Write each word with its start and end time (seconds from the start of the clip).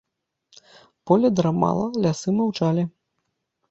Поле 1.11 1.31
драмала, 1.41 1.87
лясы 2.07 2.29
маўчалі. 2.43 2.83